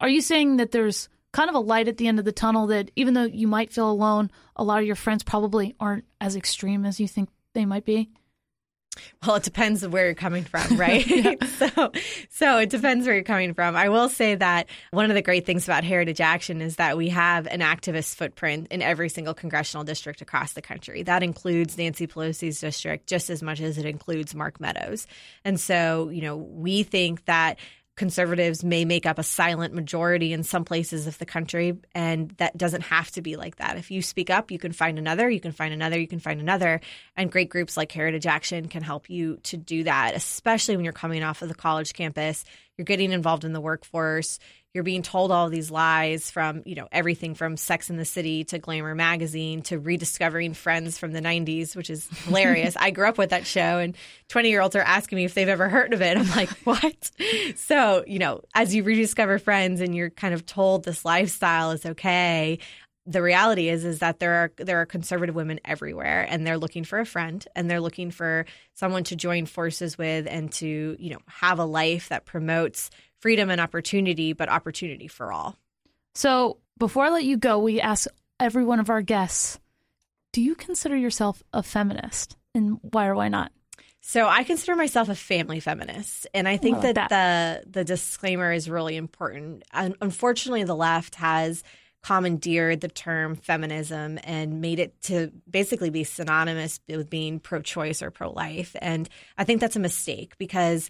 [0.00, 2.66] Are you saying that there's kind of a light at the end of the tunnel
[2.68, 6.36] that even though you might feel alone, a lot of your friends probably aren't as
[6.36, 8.10] extreme as you think they might be?
[9.26, 11.38] Well, it depends on where you're coming from, right?
[11.58, 11.92] so,
[12.30, 13.76] so it depends where you're coming from.
[13.76, 17.08] I will say that one of the great things about Heritage Action is that we
[17.10, 21.02] have an activist footprint in every single congressional district across the country.
[21.02, 25.06] That includes Nancy Pelosi's district just as much as it includes Mark Meadows.
[25.44, 27.58] And so, you know, we think that
[28.00, 32.56] conservatives may make up a silent majority in some places of the country, and that
[32.56, 33.76] doesn't have to be like that.
[33.76, 36.40] If you speak up, you can find another, you can find another, you can find
[36.40, 36.80] another,
[37.14, 40.94] and great groups like Heritage Action can help you to do that, especially when you're
[40.94, 42.46] coming off of the college campus,
[42.80, 44.38] you're getting involved in the workforce,
[44.72, 48.44] you're being told all these lies from you know everything from sex in the city
[48.44, 52.76] to glamour magazine to rediscovering friends from the 90s which is hilarious.
[52.80, 53.94] I grew up with that show and
[54.28, 56.16] 20 year olds are asking me if they've ever heard of it.
[56.16, 57.10] I'm like what?
[57.56, 61.84] So you know as you rediscover friends and you're kind of told this lifestyle is
[61.84, 62.60] okay
[63.06, 66.84] the reality is is that there are there are conservative women everywhere and they're looking
[66.84, 71.10] for a friend and they're looking for someone to join forces with and to you
[71.10, 75.56] know have a life that promotes freedom and opportunity, but opportunity for all.
[76.14, 78.08] So before I let you go, we ask
[78.38, 79.58] every one of our guests
[80.32, 82.36] do you consider yourself a feminist?
[82.54, 83.50] And why or why not?
[84.00, 87.84] So I consider myself a family feminist, and I think I that, that, the the
[87.84, 89.62] disclaimer is really important.
[89.72, 91.62] Unfortunately, the left has
[92.02, 98.10] commandeered the term feminism and made it to basically be synonymous with being pro-choice or
[98.10, 100.88] pro-life, and I think that's a mistake because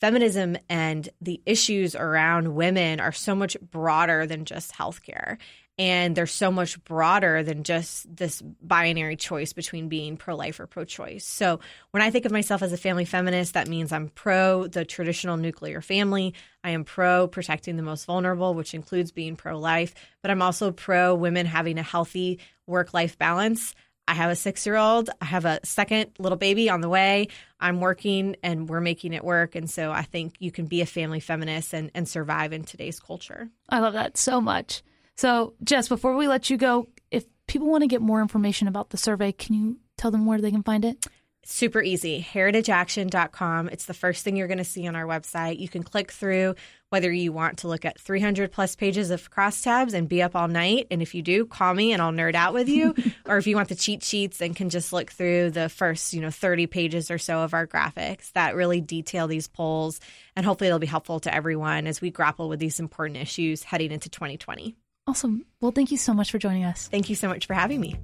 [0.00, 5.38] feminism and the issues around women are so much broader than just healthcare.
[5.78, 10.66] And they're so much broader than just this binary choice between being pro life or
[10.66, 11.26] pro choice.
[11.26, 11.60] So,
[11.90, 15.36] when I think of myself as a family feminist, that means I'm pro the traditional
[15.36, 16.32] nuclear family.
[16.64, 20.72] I am pro protecting the most vulnerable, which includes being pro life, but I'm also
[20.72, 23.74] pro women having a healthy work life balance.
[24.08, 25.10] I have a six year old.
[25.20, 27.28] I have a second little baby on the way.
[27.58, 29.54] I'm working and we're making it work.
[29.54, 33.00] And so I think you can be a family feminist and, and survive in today's
[33.00, 33.48] culture.
[33.68, 34.82] I love that so much.
[35.16, 38.90] So, Jess, before we let you go, if people want to get more information about
[38.90, 41.06] the survey, can you tell them where they can find it?
[41.46, 42.26] super easy.
[42.28, 45.60] heritageaction.com it's the first thing you're going to see on our website.
[45.60, 46.56] You can click through
[46.90, 50.48] whether you want to look at 300 plus pages of crosstabs and be up all
[50.48, 50.88] night.
[50.90, 52.94] And if you do call me and i'll nerd out with you.
[53.26, 56.20] Or if you want the cheat sheets and can just look through the first you
[56.20, 60.00] know 30 pages or so of our graphics that really detail these polls.
[60.36, 63.90] And hopefully it'll be helpful to everyone as we grapple with these important issues heading
[63.90, 64.76] into 2020
[65.06, 67.80] awesome well thank you so much for joining us thank you so much for having
[67.80, 67.98] me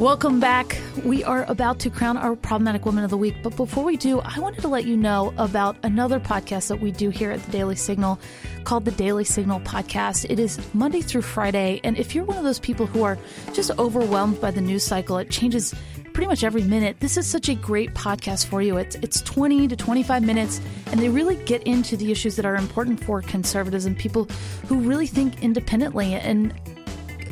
[0.00, 0.80] Welcome back.
[1.04, 3.34] We are about to crown our Problematic Woman of the Week.
[3.42, 6.90] But before we do, I wanted to let you know about another podcast that we
[6.90, 8.18] do here at the Daily Signal
[8.64, 10.24] called the Daily Signal Podcast.
[10.30, 11.82] It is Monday through Friday.
[11.84, 13.18] And if you're one of those people who are
[13.52, 15.74] just overwhelmed by the news cycle, it changes
[16.20, 17.00] pretty much every minute.
[17.00, 18.76] This is such a great podcast for you.
[18.76, 22.56] It's it's 20 to 25 minutes and they really get into the issues that are
[22.56, 24.26] important for conservatives and people
[24.66, 26.12] who really think independently.
[26.12, 26.52] And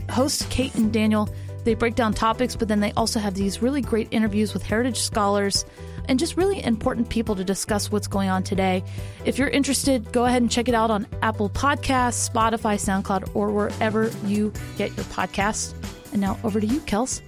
[0.09, 1.29] hosts Kate and Daniel
[1.65, 5.01] they break down topics, but then they also have these really great interviews with heritage
[5.01, 5.67] scholars
[6.09, 8.83] and just really important people to discuss what's going on today.
[9.27, 13.51] If you're interested, go ahead and check it out on Apple Podcasts, Spotify, SoundCloud, or
[13.51, 15.75] wherever you get your podcasts.
[16.13, 17.21] And now over to you, Kels.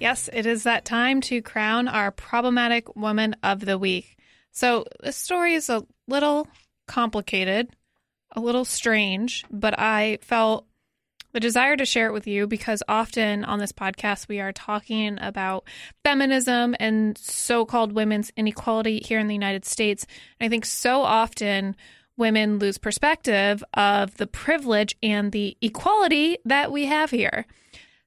[0.00, 4.16] Yes, it is that time to crown our problematic woman of the week.
[4.50, 6.48] So, this story is a little
[6.88, 7.68] complicated,
[8.32, 10.66] a little strange, but I felt
[11.32, 15.18] the desire to share it with you because often on this podcast we are talking
[15.20, 15.64] about
[16.02, 20.06] feminism and so called women's inequality here in the United States.
[20.40, 21.76] And I think so often
[22.16, 27.46] women lose perspective of the privilege and the equality that we have here.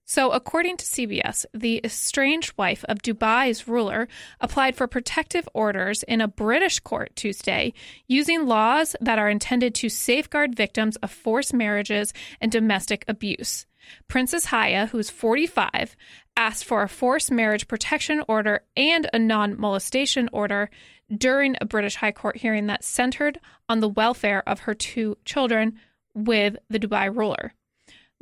[0.05, 4.09] So, according to CBS, the estranged wife of Dubai's ruler
[4.41, 7.73] applied for protective orders in a British court Tuesday
[8.07, 13.65] using laws that are intended to safeguard victims of forced marriages and domestic abuse.
[14.07, 15.95] Princess Haya, who's 45,
[16.35, 20.69] asked for a forced marriage protection order and a non molestation order
[21.15, 23.39] during a British High Court hearing that centered
[23.69, 25.79] on the welfare of her two children
[26.13, 27.53] with the Dubai ruler.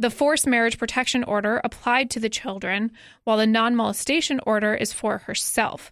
[0.02, 2.92] The forced marriage protection order applied to the children,
[3.24, 5.92] while the non molestation order is for herself.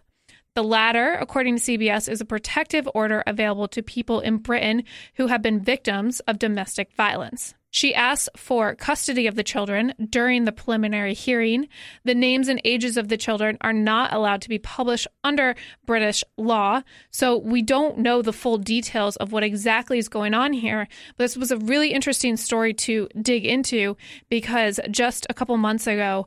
[0.56, 4.82] The latter, according to CBS, is a protective order available to people in Britain
[5.14, 7.54] who have been victims of domestic violence.
[7.70, 11.68] She asks for custody of the children during the preliminary hearing.
[12.04, 15.54] The names and ages of the children are not allowed to be published under
[15.86, 20.52] British law, so we don't know the full details of what exactly is going on
[20.52, 20.88] here.
[21.16, 23.96] But this was a really interesting story to dig into
[24.28, 26.26] because just a couple months ago,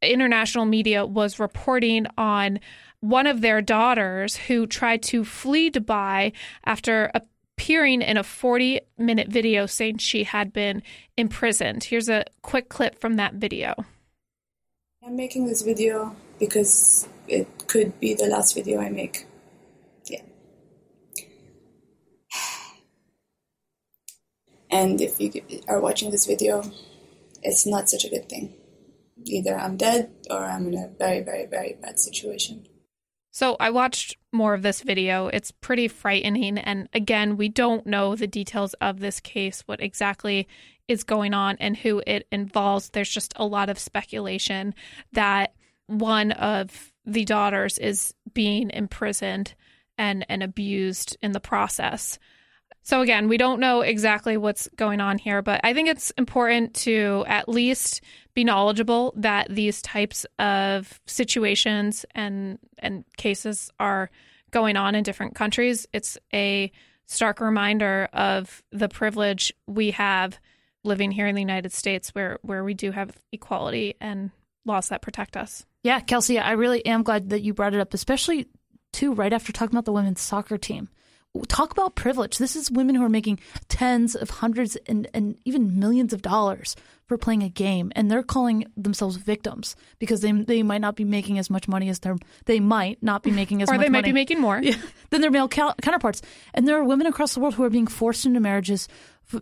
[0.00, 2.60] international media was reporting on
[3.00, 6.32] one of their daughters who tried to flee Dubai
[6.64, 7.20] after a
[7.56, 10.82] appearing in a 40 minute video saying she had been
[11.16, 11.84] imprisoned.
[11.84, 13.74] Here's a quick clip from that video.
[15.04, 19.26] I'm making this video because it could be the last video I make.
[20.06, 20.22] Yeah.
[24.70, 25.30] And if you
[25.68, 26.64] are watching this video,
[27.42, 28.54] it's not such a good thing.
[29.24, 32.66] Either I'm dead or I'm in a very, very, very bad situation.
[33.34, 35.26] So I watched more of this video.
[35.26, 36.56] It's pretty frightening.
[36.56, 40.46] And again, we don't know the details of this case, what exactly
[40.86, 42.90] is going on and who it involves.
[42.90, 44.72] There's just a lot of speculation
[45.14, 45.52] that
[45.88, 49.54] one of the daughters is being imprisoned
[49.98, 52.20] and, and abused in the process.
[52.82, 56.74] So, again, we don't know exactly what's going on here, but I think it's important
[56.74, 58.00] to at least
[58.34, 64.10] be knowledgeable that these types of situations and, and cases are
[64.50, 65.86] going on in different countries.
[65.92, 66.72] It's a
[67.06, 70.38] stark reminder of the privilege we have
[70.82, 74.30] living here in the United States where, where we do have equality and
[74.64, 75.64] laws that protect us.
[75.82, 78.48] Yeah, Kelsey, I really am glad that you brought it up, especially
[78.92, 80.88] too right after talking about the women's soccer team
[81.42, 82.38] talk about privilege.
[82.38, 86.76] This is women who are making tens of hundreds and, and even millions of dollars
[87.06, 91.04] for playing a game, and they're calling themselves victims because they they might not be
[91.04, 92.16] making as much money as their
[92.46, 93.74] they might not be making as much.
[93.74, 94.76] or much they might money be making more yeah,
[95.10, 96.22] than their male counterparts.
[96.54, 98.88] And there are women across the world who are being forced into marriages,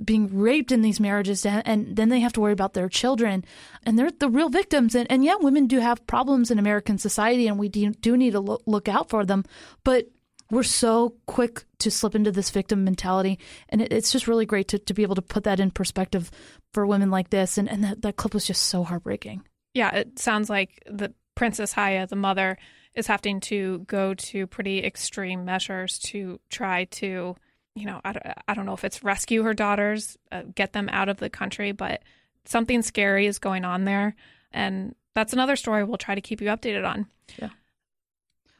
[0.05, 3.45] being raped in these marriages, and, and then they have to worry about their children,
[3.85, 4.95] and they're the real victims.
[4.97, 8.33] And, and yeah, women do have problems in American society, and we do, do need
[8.33, 9.45] to look, look out for them,
[9.85, 10.09] but
[10.53, 13.39] we're so quick to slip into this victim mentality.
[13.71, 16.31] And it, it's just really great to, to be able to put that in perspective
[16.75, 17.57] for women like this.
[17.57, 19.43] And, and that, that clip was just so heartbreaking.
[19.73, 22.59] Yeah, it sounds like the Princess Haya, the mother,
[22.95, 27.35] is having to go to pretty extreme measures to try to,
[27.75, 31.09] you know, I, I don't know if it's rescue her daughters, uh, get them out
[31.09, 32.03] of the country, but
[32.45, 34.15] something scary is going on there.
[34.53, 37.07] And that's another story we'll try to keep you updated on.
[37.39, 37.49] Yeah.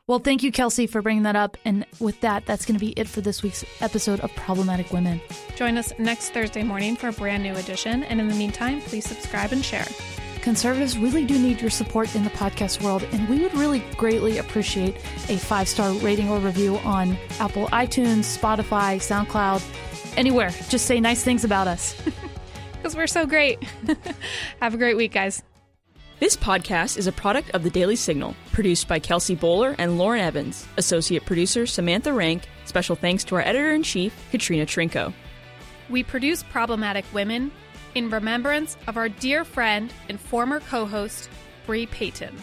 [0.09, 1.57] Well, thank you, Kelsey, for bringing that up.
[1.65, 5.21] And with that, that's going to be it for this week's episode of Problematic Women.
[5.55, 8.03] Join us next Thursday morning for a brand new edition.
[8.03, 9.87] And in the meantime, please subscribe and share.
[10.41, 14.39] Conservatives really do need your support in the podcast world, and we would really greatly
[14.39, 14.97] appreciate
[15.29, 19.63] a five star rating or review on Apple iTunes, Spotify, SoundCloud,
[20.17, 20.51] anywhere.
[20.69, 21.95] Just say nice things about us.
[22.83, 23.63] Because we're so great.
[24.61, 25.41] Have a great week, guys.
[26.23, 30.21] This podcast is a product of the Daily Signal, produced by Kelsey Bolar and Lauren
[30.21, 32.45] Evans, associate producer Samantha Rank.
[32.65, 35.13] Special thanks to our editor in chief, Katrina Trinko.
[35.91, 37.51] We produce Problematic Women
[37.97, 41.29] in remembrance of our dear friend and former co host,
[41.67, 42.37] Bre Payton.